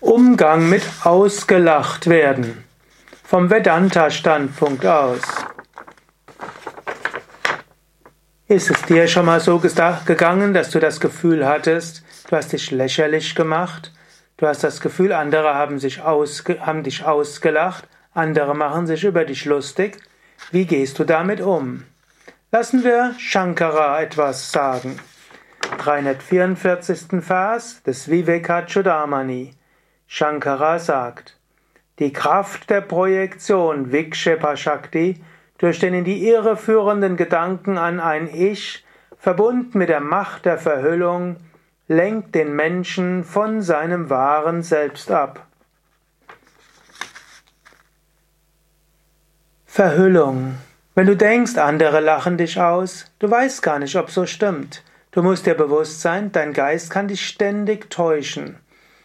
Umgang 0.00 0.70
mit 0.70 0.82
ausgelacht 1.04 2.08
werden. 2.08 2.64
Vom 3.22 3.50
Vedanta-Standpunkt 3.50 4.86
aus. 4.86 5.20
Ist 8.48 8.70
es 8.70 8.80
dir 8.82 9.06
schon 9.08 9.26
mal 9.26 9.40
so 9.40 9.58
gegangen, 9.58 10.54
dass 10.54 10.70
du 10.70 10.80
das 10.80 11.00
Gefühl 11.00 11.46
hattest, 11.46 12.02
du 12.28 12.36
hast 12.36 12.50
dich 12.50 12.70
lächerlich 12.70 13.34
gemacht? 13.34 13.92
Du 14.38 14.46
hast 14.46 14.64
das 14.64 14.80
Gefühl, 14.80 15.12
andere 15.12 15.54
haben, 15.54 15.78
sich 15.78 16.00
ausge 16.00 16.64
haben 16.64 16.82
dich 16.82 17.04
ausgelacht, 17.04 17.86
andere 18.14 18.56
machen 18.56 18.86
sich 18.86 19.04
über 19.04 19.26
dich 19.26 19.44
lustig. 19.44 19.98
Wie 20.50 20.64
gehst 20.64 20.98
du 20.98 21.04
damit 21.04 21.42
um? 21.42 21.84
Lassen 22.50 22.84
wir 22.84 23.14
Shankara 23.18 24.00
etwas 24.00 24.50
sagen. 24.50 24.98
344. 25.76 27.22
Vers 27.22 27.82
des 27.82 28.08
Vivekachudamani. 28.08 29.59
Shankara 30.12 30.80
sagt, 30.80 31.36
die 32.00 32.12
Kraft 32.12 32.68
der 32.68 32.80
Projektion 32.80 33.92
Vikshepa 33.92 34.56
Shakti 34.56 35.22
durch 35.58 35.78
den 35.78 35.94
in 35.94 36.04
die 36.04 36.26
Irre 36.26 36.56
führenden 36.56 37.16
Gedanken 37.16 37.78
an 37.78 38.00
ein 38.00 38.26
Ich, 38.26 38.84
verbunden 39.16 39.78
mit 39.78 39.88
der 39.88 40.00
Macht 40.00 40.46
der 40.46 40.58
Verhüllung, 40.58 41.36
lenkt 41.86 42.34
den 42.34 42.56
Menschen 42.56 43.22
von 43.22 43.62
seinem 43.62 44.10
wahren 44.10 44.64
Selbst 44.64 45.12
ab. 45.12 45.46
Verhüllung. 49.64 50.56
Wenn 50.96 51.06
du 51.06 51.16
denkst, 51.16 51.56
andere 51.56 52.00
lachen 52.00 52.36
dich 52.36 52.60
aus, 52.60 53.06
du 53.20 53.30
weißt 53.30 53.62
gar 53.62 53.78
nicht, 53.78 53.94
ob 53.94 54.10
so 54.10 54.26
stimmt. 54.26 54.82
Du 55.12 55.22
musst 55.22 55.46
dir 55.46 55.54
bewusst 55.54 56.00
sein, 56.00 56.32
dein 56.32 56.52
Geist 56.52 56.90
kann 56.90 57.06
dich 57.06 57.24
ständig 57.24 57.90
täuschen. 57.90 58.58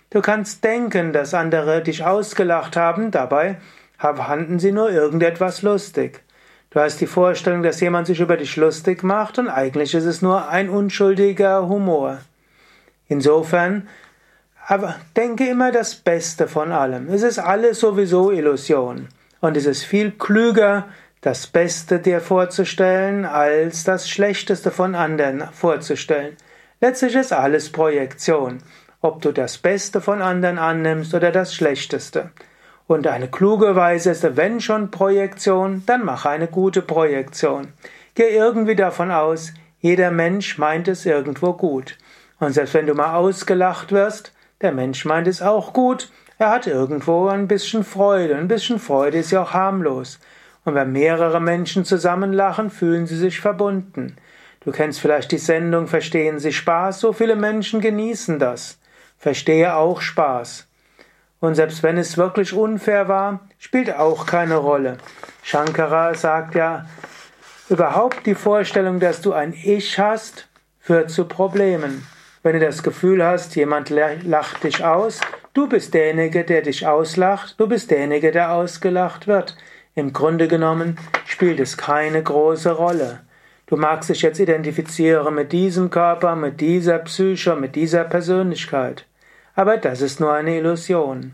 Du 0.09 0.21
kannst 0.21 0.63
denken, 0.63 1.13
dass 1.13 1.33
andere 1.33 1.81
dich 1.81 2.03
ausgelacht 2.03 2.77
haben, 2.77 3.11
dabei 3.11 3.57
fanden 3.97 4.59
sie 4.59 4.71
nur 4.71 4.91
irgendetwas 4.91 5.61
lustig. 5.61 6.21
Du 6.69 6.79
hast 6.79 6.99
die 7.01 7.07
Vorstellung, 7.07 7.63
dass 7.63 7.79
jemand 7.79 8.07
sich 8.07 8.19
über 8.19 8.37
dich 8.37 8.55
lustig 8.55 9.03
macht 9.03 9.39
und 9.39 9.47
eigentlich 9.47 9.95
ist 9.95 10.05
es 10.05 10.21
nur 10.21 10.49
ein 10.49 10.69
unschuldiger 10.69 11.67
Humor. 11.67 12.19
Insofern, 13.07 13.87
aber 14.67 14.95
denke 15.15 15.47
immer 15.47 15.71
das 15.71 15.95
Beste 15.95 16.47
von 16.47 16.71
allem. 16.71 17.09
Es 17.09 17.23
ist 17.23 17.39
alles 17.39 17.79
sowieso 17.79 18.31
Illusion. 18.31 19.07
Und 19.41 19.57
es 19.57 19.65
ist 19.65 19.83
viel 19.83 20.11
klüger, 20.11 20.87
das 21.21 21.47
Beste 21.47 21.99
dir 21.99 22.19
vorzustellen, 22.19 23.25
als 23.25 23.83
das 23.83 24.09
Schlechteste 24.09 24.69
von 24.69 24.95
anderen 24.95 25.47
vorzustellen. 25.53 26.35
Letztlich 26.81 27.15
ist 27.15 27.33
alles 27.33 27.71
Projektion 27.71 28.59
ob 29.05 29.21
du 29.21 29.31
das 29.31 29.59
Beste 29.59 30.01
von 30.01 30.21
anderen 30.21 30.57
annimmst 30.57 31.13
oder 31.13 31.31
das 31.31 31.53
Schlechteste. 31.53 32.31
Und 32.87 33.05
eine 33.05 33.27
kluge 33.27 33.75
Weise 33.75 34.11
ist, 34.11 34.35
wenn 34.35 34.59
schon 34.59 34.89
Projektion, 34.89 35.83
dann 35.85 36.03
mach 36.03 36.25
eine 36.25 36.47
gute 36.47 36.81
Projektion. 36.81 37.67
Geh 38.15 38.35
irgendwie 38.35 38.75
davon 38.75 39.11
aus, 39.11 39.53
jeder 39.79 40.09
Mensch 40.09 40.57
meint 40.57 40.87
es 40.87 41.05
irgendwo 41.05 41.53
gut. 41.53 41.97
Und 42.39 42.53
selbst 42.53 42.73
wenn 42.73 42.87
du 42.87 42.95
mal 42.95 43.15
ausgelacht 43.15 43.91
wirst, 43.91 44.33
der 44.61 44.71
Mensch 44.71 45.05
meint 45.05 45.27
es 45.27 45.41
auch 45.41 45.73
gut, 45.73 46.11
er 46.39 46.49
hat 46.49 46.65
irgendwo 46.65 47.27
ein 47.27 47.47
bisschen 47.47 47.83
Freude. 47.83 48.35
Ein 48.35 48.47
bisschen 48.47 48.79
Freude 48.79 49.19
ist 49.19 49.31
ja 49.31 49.43
auch 49.43 49.53
harmlos. 49.53 50.19
Und 50.63 50.73
wenn 50.73 50.91
mehrere 50.91 51.39
Menschen 51.39 51.85
zusammen 51.85 52.33
lachen, 52.33 52.71
fühlen 52.71 53.05
sie 53.05 53.17
sich 53.17 53.39
verbunden. 53.39 54.15
Du 54.61 54.71
kennst 54.71 54.99
vielleicht 54.99 55.31
die 55.31 55.37
Sendung 55.37 55.85
Verstehen 55.85 56.39
Sie 56.39 56.51
Spaß? 56.51 56.99
So 56.99 57.13
viele 57.13 57.35
Menschen 57.35 57.81
genießen 57.81 58.39
das. 58.39 58.79
Verstehe 59.17 59.75
auch 59.75 60.01
Spaß. 60.01 60.67
Und 61.39 61.55
selbst 61.55 61.83
wenn 61.83 61.97
es 61.97 62.17
wirklich 62.17 62.53
unfair 62.53 63.07
war, 63.07 63.41
spielt 63.59 63.95
auch 63.95 64.25
keine 64.25 64.55
Rolle. 64.55 64.97
Shankara 65.43 66.13
sagt 66.15 66.55
ja, 66.55 66.85
überhaupt 67.69 68.25
die 68.25 68.35
Vorstellung, 68.35 68.99
dass 68.99 69.21
du 69.21 69.33
ein 69.33 69.53
Ich 69.53 69.99
hast, 69.99 70.47
führt 70.79 71.09
zu 71.09 71.25
Problemen. 71.25 72.07
Wenn 72.43 72.59
du 72.59 72.65
das 72.65 72.83
Gefühl 72.83 73.25
hast, 73.25 73.55
jemand 73.55 73.89
lacht 73.89 74.63
dich 74.63 74.83
aus, 74.83 75.19
du 75.53 75.67
bist 75.67 75.93
derjenige, 75.93 76.43
der 76.43 76.61
dich 76.61 76.85
auslacht, 76.85 77.59
du 77.59 77.67
bist 77.67 77.89
derjenige, 77.89 78.31
der 78.31 78.51
ausgelacht 78.51 79.27
wird. 79.27 79.57
Im 79.95 80.13
Grunde 80.13 80.47
genommen 80.47 80.97
spielt 81.25 81.59
es 81.59 81.77
keine 81.77 82.21
große 82.21 82.71
Rolle. 82.71 83.21
Du 83.65 83.77
magst 83.77 84.09
dich 84.09 84.21
jetzt 84.21 84.39
identifizieren 84.39 85.33
mit 85.33 85.51
diesem 85.51 85.89
Körper, 85.89 86.35
mit 86.35 86.61
dieser 86.61 86.99
Psyche, 86.99 87.55
mit 87.55 87.75
dieser 87.75 88.03
Persönlichkeit. 88.03 89.07
Aber 89.55 89.77
das 89.77 90.01
ist 90.01 90.19
nur 90.19 90.33
eine 90.33 90.57
Illusion. 90.57 91.33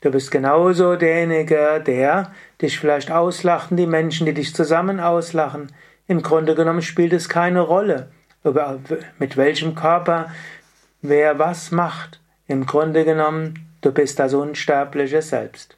Du 0.00 0.10
bist 0.10 0.30
genauso 0.30 0.96
derjenige, 0.96 1.82
der 1.86 2.32
dich 2.60 2.78
vielleicht 2.78 3.10
auslachen, 3.10 3.76
die 3.76 3.86
Menschen, 3.86 4.26
die 4.26 4.34
dich 4.34 4.54
zusammen 4.54 4.98
auslachen. 4.98 5.72
Im 6.08 6.22
Grunde 6.22 6.54
genommen 6.54 6.82
spielt 6.82 7.12
es 7.12 7.28
keine 7.28 7.60
Rolle, 7.60 8.10
mit 9.18 9.36
welchem 9.36 9.74
Körper 9.74 10.30
wer 11.02 11.38
was 11.38 11.70
macht. 11.70 12.20
Im 12.48 12.66
Grunde 12.66 13.04
genommen, 13.04 13.68
du 13.82 13.92
bist 13.92 14.18
das 14.18 14.34
unsterbliche 14.34 15.22
Selbst. 15.22 15.76